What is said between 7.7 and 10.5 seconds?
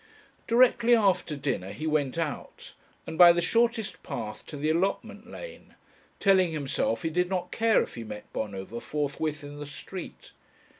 if he met Bonover forthwith in the street.